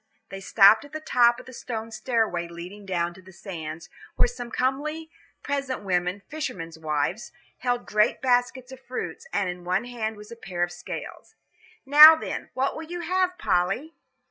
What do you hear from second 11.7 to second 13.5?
"Now, then, what will you have,